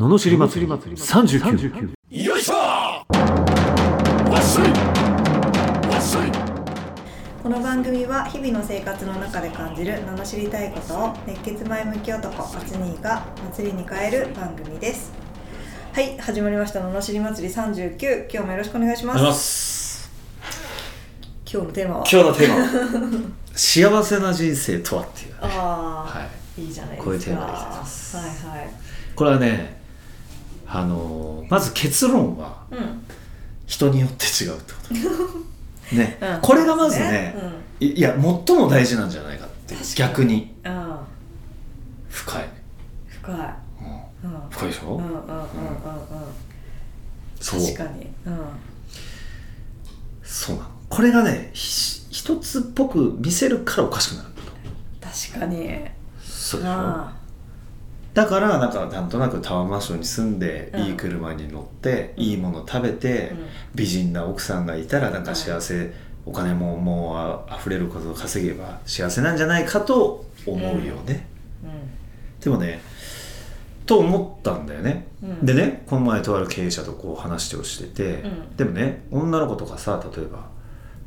[0.00, 0.72] ののしり祭り。
[0.72, 2.54] 39よいしょ
[7.42, 15.12] この番組は日々の生活の中で感じる罵りたいことを熱血前向き男アツニーが祭りに変える番組です。
[15.92, 16.80] はい始まりました。
[16.80, 20.10] 罵り祭り39今日もよろしくお願いします。
[21.44, 22.04] 今日のテーマは？
[22.10, 25.36] 今日のテーマ幸せな人生とはっていうね。
[25.42, 26.26] ああ、は
[26.56, 26.62] い。
[26.62, 27.04] い、いじゃないですか。
[27.04, 28.16] こういうテーマでございます。
[28.16, 28.70] はいはい。
[29.14, 29.78] これはね
[30.72, 33.02] あのまず結論はうん。
[33.66, 34.78] 人によって違うってこ
[35.90, 35.94] と。
[35.96, 36.40] ね、うん。
[36.40, 38.10] これがまずねそうですねいいや
[38.46, 40.54] 最も大事なんじゃないかって逆に。
[40.64, 41.00] あ
[42.08, 42.46] 深い、あ
[43.22, 43.36] 深い。
[44.24, 44.32] うん。
[44.32, 44.50] うん。
[44.50, 45.44] 深いでしょ、うんうんうんうんうん。
[47.40, 47.60] そう。
[47.60, 48.06] 確かに。
[48.26, 48.38] うん。
[50.22, 50.68] そうなの。
[50.88, 54.50] これがねひ一つっぽく見せるからおかしくなるんだと。
[55.30, 55.80] 確かに。
[56.24, 56.70] そうでしょ？
[56.72, 57.12] あ
[58.12, 62.22] だからなんかなんとなくタワーマンションに住んで、うんいい車に乗って、うん。
[62.24, 63.46] いいもの食べて、うん。
[63.74, 65.92] 美人な奥さんがいたらなんか幸せ、
[66.26, 71.26] お金ももうあ溢れることを稼げば幸せなんじゃないかと思うよね、
[71.64, 72.80] うでもね
[73.86, 75.46] と思ったんだよね、うん。
[75.46, 78.56] でねこの前とある経営者とこう話をしてて、うん。
[78.56, 80.48] でもね女の子とかさ例えば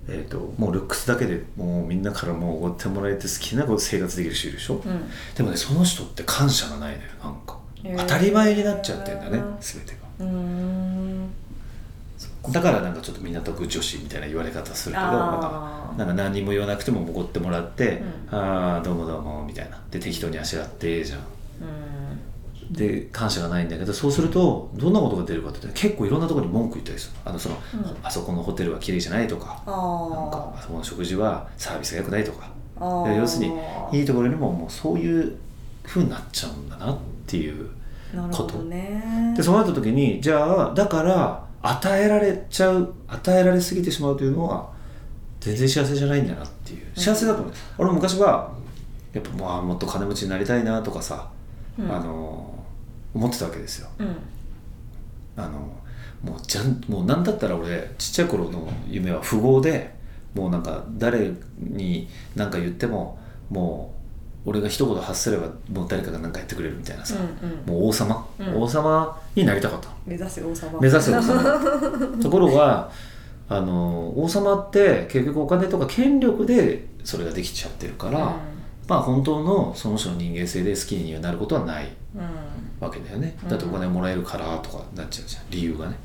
[0.07, 5.09] えー、ともうルックスだけでもうみんなからもうおごってもらえて好きなこと生活できる人いるでしょ、んうん。
[5.35, 7.57] でもねその人って感謝がないのよなんか。
[7.83, 7.97] へー。
[7.97, 9.97] 当たり前になっちゃってんだよね全てが。
[10.19, 11.29] うーん。
[12.51, 18.01] だからなんかちょっと港区女子みたいな言われ方するけどなんかあーなんか何にも言わなくてもおごってもらって
[18.31, 19.79] 「うああどうもどうも」みたいな。
[19.89, 21.25] で適当にあしらってええじゃんうん
[22.73, 27.13] で感謝がないんだけどそうするとどんなことが出るかって結構いろんなところに文句言ったりする。
[27.23, 27.97] のあのその、うん。
[28.03, 29.61] あそこのホテルは綺麗じゃないとか。
[29.65, 32.51] あなんかあそこの食事はサービスが良くないとか。
[32.79, 33.53] 要するに
[33.93, 35.37] いいところにももうそういう
[35.83, 37.69] ふうになっちゃうんだなっていう
[38.13, 39.33] なるほどね。
[39.37, 44.69] でそうなった時にじゃあだから与えられちゃう与えられすぎてしまうというのは
[45.39, 46.99] 全然幸せじゃないんだなっていう。
[46.99, 48.51] 幸せだと思う、俺も昔は
[49.13, 51.29] やっぱまあもっと金持ちになりたいなとかさ、
[51.77, 51.91] うん。
[51.91, 52.42] あの
[53.13, 53.89] 思ってたわけですよ。
[53.99, 54.15] うん。
[55.35, 55.59] あの
[56.23, 59.93] もうじゃんもう何だったら俺ちっちゃい頃の夢は富豪で
[60.33, 63.19] もうなんか誰に何か言っても
[63.49, 63.93] も
[64.45, 67.65] う俺が一言発すればもう誰かが何かやってくれるみたいなさ、うんうん。
[67.65, 68.61] もう王様、うん。
[68.61, 69.87] 王様になりたかった。
[69.87, 70.79] の目指せ王様。
[70.79, 72.17] 目指せ王様。
[72.21, 72.89] ところが
[73.49, 78.35] あの王様って結局お金とか権力でそれができちゃってるから、
[78.87, 81.89] まあ本当のその人の人間性で好きになることはない。
[82.15, 82.27] うんうん
[82.83, 83.37] わけだよね。
[83.43, 83.49] うん。
[83.49, 85.43] だってお金もらえるからとかなっちゃうじゃん。
[85.49, 85.95] 理由がね。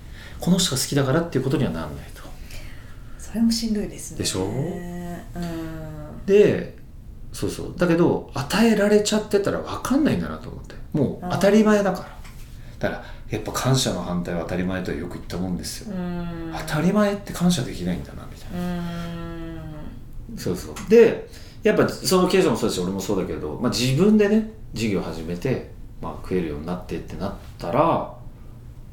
[0.41, 2.23] この人が好きだからっていうことにはなんないと。
[3.19, 4.19] それもしんどいですね。
[4.19, 4.45] でしょ？
[4.45, 6.27] うん。
[6.27, 6.77] で
[7.33, 7.75] そうそう。
[7.77, 10.75] だけど与えられちゃってたら分かんないんだなと思って。
[10.93, 12.19] もう当たり前だから。
[12.79, 16.55] だからやっぱ感謝の反対は当たり前とはよく言ったもんですよ、うん。
[16.67, 18.59] 当たり前って感謝できないんだなみたいな。
[20.31, 20.39] うん。
[20.39, 20.75] そうそう。
[20.89, 21.29] で
[21.63, 28.15] やっぱその経営者もそうだし俺もそうだけど、まあ、自分でね事業始めて、まあ、食えるようになってってなったら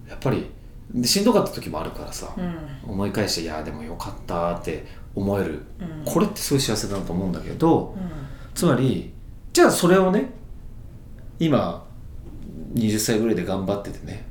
[0.10, 0.48] やっぱり
[0.94, 2.92] でしんどかった時もあるからさ、うん。
[2.92, 4.86] 思い返していやでもよかったって
[5.16, 6.04] 思える、うん。
[6.06, 8.10] これってすごい幸せだなと思うんだけど、うん。
[8.54, 9.12] つまり
[9.52, 10.32] じゃあそれをね
[11.40, 11.86] 今
[12.76, 14.26] 20歳ぐらいで頑張っててね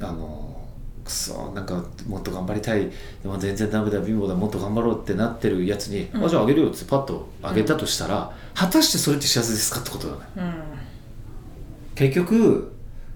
[0.00, 0.60] あの
[1.04, 2.90] くそなんかもっと頑張りたい。
[3.22, 6.24] でも全然ダメだ貧乏だもっと頑張ろうってなってるやつに、うん。
[6.24, 10.20] あじゃああげるよってパッとあげたとしたら、果たしてそれって幸せですかってことだね。
[10.36, 10.86] うん
[11.96, 12.72] 結局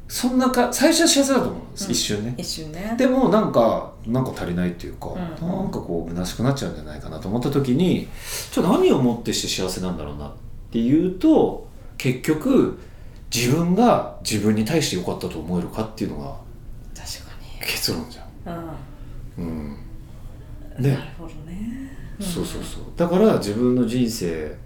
[0.09, 1.93] そんなか最初は幸せだと思うんです、うん。
[1.93, 2.35] 一瞬ね。
[2.37, 2.95] 一瞬ね。
[2.99, 5.15] でもなんかなんか足りないっていうか、ん。
[5.17, 8.09] なんかこう虚しくなっちゃうんじゃないかなと思った時に
[8.51, 10.33] じゃあ何をもってして幸せなんだろうなっ
[10.73, 12.81] ていうと結局
[13.33, 16.37] 自分が自分に対して良かったと思えるかっていうのが
[16.93, 17.31] 確か
[17.61, 18.27] 結論じゃん。
[18.57, 18.69] に
[19.39, 19.77] うん、
[20.79, 20.83] うん。
[20.83, 20.91] ね。
[20.91, 21.97] なるほどね。
[22.19, 22.83] そうそうそう。
[22.97, 24.57] だから自分の人生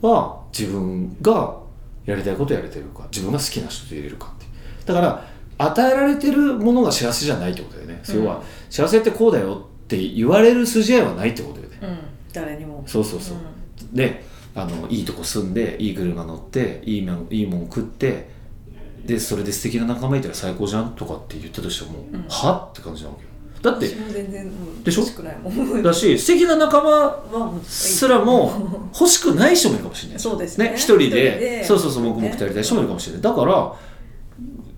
[0.00, 1.67] は自分が
[2.08, 4.46] やりたいことやれてるか自分が好きな人と入れるかって。
[4.86, 5.24] だから
[5.58, 8.22] 与えられてるものが幸せじゃないってことだよね、うん。
[8.22, 11.98] 要は幸せってこうだよって言われる筋合いはないってことだよね、うん。
[12.32, 12.82] 誰にも。
[12.86, 13.36] そうそうそう、
[13.92, 14.24] で
[14.54, 18.30] あのいいとこ住んでいい車乗っていいもんいいもん食って
[19.04, 22.24] でそれで素敵な仲間いたら最高じゃんとかって言ったとしても、うん。
[22.28, 22.68] は？
[22.72, 23.28] って感じなわけよ
[23.62, 25.82] だって全然うんでしょ欲しくないもん。
[25.82, 30.74] だし素敵な仲間すらも 欲しくない人もいるかもしれないそうですね。
[30.76, 31.04] 一人で。
[31.04, 31.64] 一人で。
[31.64, 33.22] そうそうそう黙々とやりたい人もいるかもしれない。
[33.22, 33.72] だから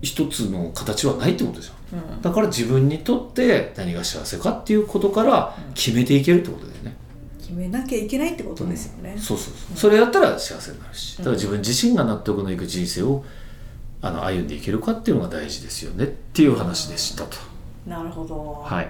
[0.01, 1.99] 一つの形はないってことじゃん。
[1.99, 2.21] うん。
[2.21, 6.95] だから自分にとって何が幸せかっていうことから決めていけるってことだよね、
[7.39, 9.15] 決めなきゃいけないってことですよね。
[9.17, 9.77] そうそうそう。
[9.77, 11.17] それやったら幸せになるし。
[11.17, 13.23] だから自分自身が納得のいく人生を
[14.01, 17.50] あの歩んでいけるかっていうのが大事ですよねっていう話でしたと
[17.85, 18.89] なるほど、はい。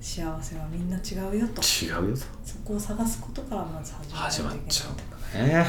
[0.00, 1.62] 幸せはみんな違うよと。
[1.62, 2.22] 違うよと。
[2.44, 5.02] そこを探すことからまず始始まっちゃうんだ
[5.46, 5.66] ね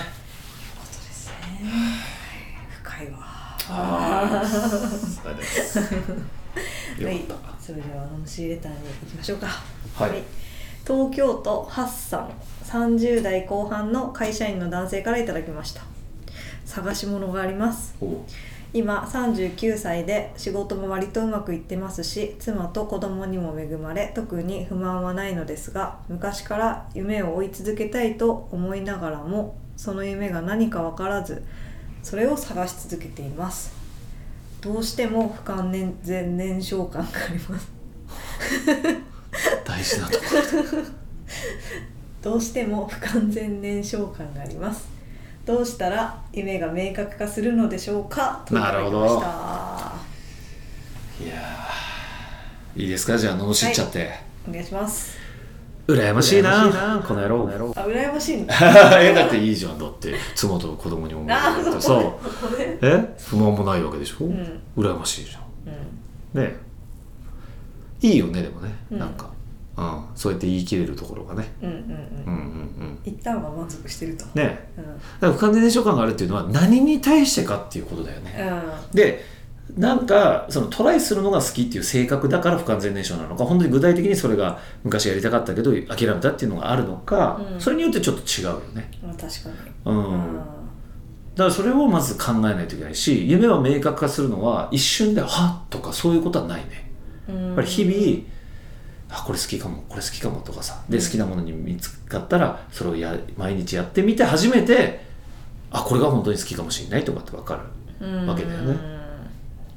[0.76, 1.34] ことですね。
[2.84, 3.18] 深いわ。
[3.68, 5.80] ああそうです。
[5.80, 7.20] よはい。
[7.20, 7.84] かった、それレ
[8.58, 9.48] ターに行きましょうか。
[9.96, 10.24] はい。
[10.86, 12.32] 東京都ハッサン
[12.66, 15.82] 30代後半の会社員の男性からいただきました。
[16.66, 17.96] 探し物があります。
[18.02, 18.18] おう
[18.76, 31.42] 今39歳で仕事も割とうまくいってますし妻と子供にも恵まれ特に不満はないのですが昔から夢を追い続けたいと思いながらもその夢が何か分からず
[32.04, 33.74] それを探し続けています。
[34.62, 35.72] どうしても不完
[36.04, 37.72] 全燃焼感があります。
[39.66, 40.24] 大事なとこ
[42.22, 44.95] どうしても不完全燃焼感があります
[45.46, 48.44] どうしたら夢が明確化するのでしょうか？
[48.48, 49.26] といただきました
[51.24, 53.18] いやーいいですか？
[53.18, 54.10] じゃあ罵っちゃって、
[54.50, 55.18] お願いします。
[55.88, 57.04] 羨ましいな。
[57.08, 57.72] この野郎。
[57.76, 58.56] あ羨ましいんだ
[59.00, 60.16] えだっていいじゃんだって。
[60.34, 62.02] 妻と子供にも恵まれてさ
[62.82, 63.16] え？
[63.20, 64.62] 不満もないわけでしょ、ん。
[64.76, 65.40] 羨ましいじゃ
[66.36, 66.42] うん。
[66.42, 66.56] んね
[68.02, 69.00] いいよねでもね、うん。
[69.00, 69.30] なんか、
[69.78, 71.54] うん、そうやって言い切れるところがね。
[71.62, 71.84] うんうんうん。
[71.84, 73.00] うんうんうん。
[73.04, 74.26] 一旦は満足してると。
[74.34, 74.70] ね。
[74.78, 74.84] うん。
[74.86, 78.52] だから不完全燃焼感があるっていうのは何に対してかっていうことだよね、
[78.94, 79.36] うで
[79.78, 87.60] なんかそのトライするのが好きっていう性格だから不完全燃焼なのか本当に具体的にそれが昔やりたかったけど諦めたっていうのがあるのか、うん。
[87.60, 88.90] それによってちょっと違うよね。
[89.04, 89.56] んまあ確かに。
[89.86, 96.92] うん、だからそれをまず考えないといけないし夢は明確化するのは一瞬ではっとかそういうことはないね。
[97.28, 97.46] うん。
[97.48, 98.35] やっぱり日々
[99.10, 100.84] あこれ好きかもこれ好きかもとかさ。
[100.90, 105.06] で好きなものに見つかったらそれをや々日やってみて初めて
[105.72, 107.56] あこれが本当に好きかもしれないとかって分か
[108.00, 108.28] るうん。
[108.28, 108.78] わけだよね。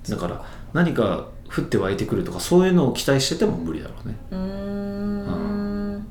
[0.09, 4.15] だから何か降って湧いてくるとかそういうのを期待してても無理だろうね。
[4.31, 6.07] うーん。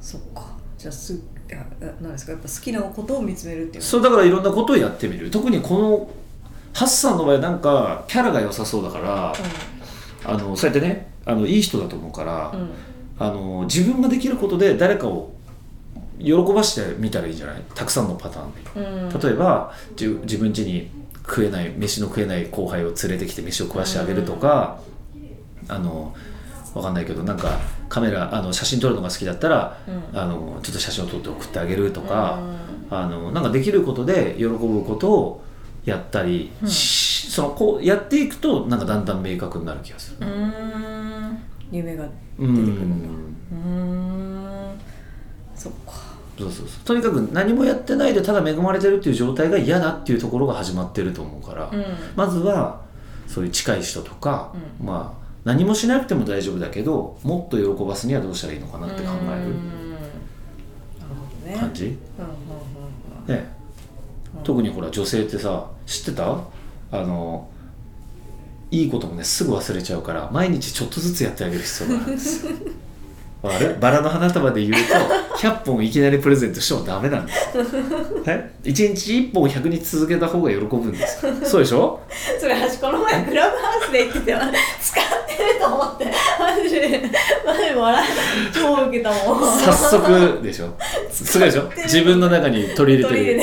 [0.00, 0.52] そっか。
[0.78, 1.18] じゃあすい
[1.48, 2.32] やえ何ですか？
[2.32, 5.30] やっぱ好きなことを見つめるっていうそうだからいろんなことをやってみる。
[5.30, 6.10] 特にこの
[6.72, 9.34] ハッサンの場合なんかキャラが良さそうだから
[10.24, 12.60] あのそうやってねあのいい人だと思うから、うん。
[12.60, 12.70] うん
[13.18, 15.30] あの自分ができることで誰かを
[16.18, 17.62] 喜ばしてみたらいいんじゃない？
[17.72, 19.20] たくさんのパターンうん。
[19.20, 24.80] 例えばじゅ自分家に食えない飯の食えない後輩を連れてきて飯を食わしてあげるとか、
[25.68, 26.16] あの
[26.74, 30.18] わかんないけどなんかカメラあの写真撮るのが好きだったら、うん。
[30.18, 32.40] あのちょっと写真を撮って送ってあげるとか、
[32.90, 35.44] あのなんかできることで喜ぶことを
[35.84, 36.68] やったり、うん。
[36.68, 40.26] しそのこうやっていくとなんかだんだん明確になる気がする。
[41.72, 43.08] うーん夢がう出てくるんだ。
[43.08, 43.68] んうー
[44.74, 44.80] ん。
[45.54, 45.92] そっか。
[46.38, 46.84] そうそうそう。
[46.84, 51.84] とにかく何もやってないでただ恵まれてるっていう状態が嫌だっていうところが始まってると思うから、うん。
[52.16, 52.82] まずは
[53.26, 54.86] そういう近い人とか、うん。
[54.86, 59.44] まあ何もしなくても大丈夫だけどもっと喜ばすにはどうしたらいいのかなって考え
[61.52, 61.98] る感じ、
[63.26, 63.52] ね。
[64.44, 66.38] 特にほら女性ってさ知ってた？
[66.92, 67.48] あの
[68.72, 72.52] いいこともねすぐ忘れちゃうから毎日ちょっとずつやってあげる必要があるんですよ。
[73.44, 73.74] あれ？
[73.80, 74.94] バラの花束で言うと
[75.36, 77.36] 100本いきなりプレゼントしてもダメなんです。
[77.58, 77.64] よ
[78.26, 81.26] え？1日1本100日続けた方が喜ぶんです。
[81.26, 82.00] よそうでしょ？
[82.40, 84.36] それ私この前クラブハウスで言ってて
[84.80, 86.06] 使ってると思って。
[86.38, 87.10] マジで
[87.44, 88.08] マジで笑い
[88.54, 89.40] 超ウケたもん。
[89.58, 90.74] 早速でしょ？
[91.10, 91.70] すごいでしょ？
[91.82, 93.42] 自分の中に取り入れてる。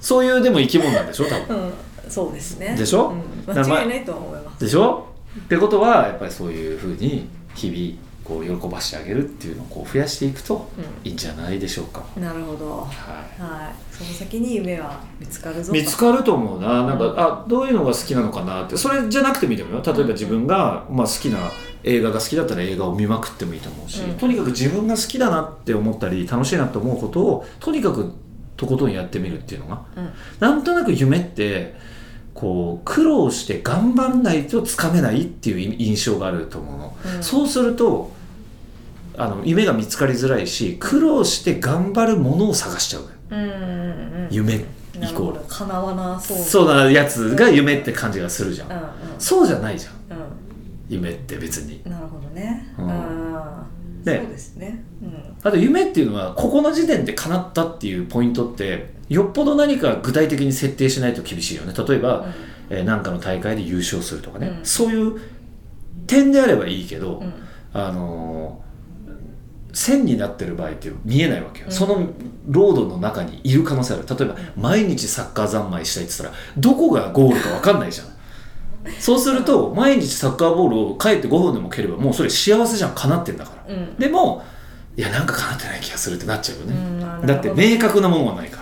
[0.00, 1.24] そういうでも生き物なんでしょ？
[1.24, 1.56] 多分。
[1.56, 1.72] うん
[2.12, 2.76] そうですね。
[2.76, 3.14] でしょ？
[3.46, 4.64] うん、間違いないとは思います。
[4.64, 5.06] でしょ？
[5.38, 12.70] ってことはやっぱりそういうふうに日々こう喜ばしてあげるっていうのをこう増やしていくとういいんじゃないでしょうか、なるほど。
[12.70, 13.94] ははい。
[13.94, 16.86] その先に夢は見つかるぞい、見つかると思うな。
[16.86, 18.76] なんか、あどういうのが好きなのかなって。
[18.76, 19.82] それじゃなくてもいいと思うよ。
[19.84, 21.38] 例えば自分が、まあ、好きな
[21.82, 24.18] 映画が好きだったら映画を見まくってもいいと思うし、うん。
[24.18, 28.12] とにかく自分が好きだなって思ったり楽しいなと思うことをとにかく
[28.56, 29.82] とことんやってみるっていうのが。
[29.96, 30.12] うん。
[30.38, 31.74] なんとなく夢って
[32.34, 37.22] こう苦労して頑張らないとつかめないっていう印象があると思うの、うん。
[37.22, 38.12] そうすると
[39.16, 44.64] あの夢が見つかりづらいし苦労して頑張るものを探しちゃううんうんうん夢
[45.00, 45.40] イコール。
[45.46, 46.38] かなわなそう。
[46.38, 48.84] そうなやつが夢って感じがするじゃん、うんうん。
[49.18, 49.92] そうじゃないじゃん。
[49.92, 49.96] う
[50.88, 51.82] 夢って別に。
[51.86, 52.74] んなるほどね。
[52.78, 52.90] うん。
[52.90, 53.66] あ
[54.04, 54.84] そうですね。
[55.02, 55.36] うん。
[55.42, 61.74] あと夢っていうのはここの時点で叶ったっていうポイントってよっぽど何か具体的に設定しないと厳しいよね。
[61.76, 62.26] 例えば、
[62.70, 64.64] えーなんかの大会で優勝するとかね、うん。
[64.64, 65.20] そういう
[66.06, 67.32] 点であればいいけど、うん。
[67.74, 68.62] あのー
[69.74, 72.06] 線になってる場合って見えないわけよ、その
[72.46, 74.04] ロードの中にいる可能性ある。
[74.06, 78.06] 例えば毎日サッカー三昧したいって言ったらどこがゴールか分かんないじゃん。
[79.00, 82.92] そうすると毎日サッカーボールを帰って5分でも蹴ればもうそれ幸せじゃん。
[82.94, 83.94] 叶ってんだから、うん。
[83.96, 84.44] でも
[84.94, 88.61] いやなんか叶ってない気がするってなっちゃうよね、だって明確なものはないか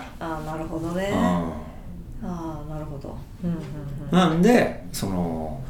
[0.93, 1.11] どね。
[1.11, 1.17] うん。
[1.17, 3.17] ああなるほど。
[3.43, 3.59] うんうんう
[4.15, 4.17] ん。
[4.17, 5.61] なんでその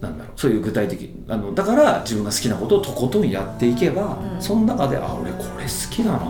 [0.00, 0.40] なんだろう。
[0.40, 4.42] そういう具体的あのだから自分が好きなことをとことんやっていけば、うん。
[4.42, 6.24] その中であ俺これ好きだなと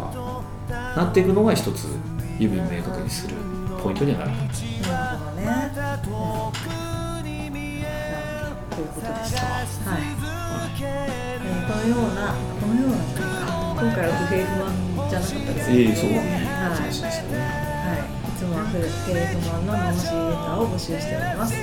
[0.00, 0.42] か
[0.96, 1.86] なっていくのが一つ
[2.38, 3.36] 夢を明確にする
[3.82, 5.74] ポイントにはなるなるほどね、うん、
[8.70, 9.46] ということでした。
[9.90, 10.02] はい、
[10.82, 13.20] えーこのようなこのようないか
[13.72, 14.83] 今回は不平不満
[15.14, 16.10] じゃなかったですええそう。
[16.10, 16.82] だねはい。
[16.84, 21.54] はい、いつもは不平不満の罵りレターを募集しております。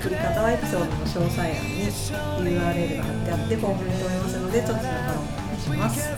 [0.00, 6.00] 送り方はエピソードの詳細欄に URL が貼ってあってフォームに留めますのでちょっとそのフォローお願いします。
[6.00, 6.10] そ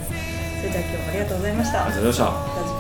[0.63, 1.85] れでは今日もありがとうございました。
[1.87, 2.72] ありがとうございました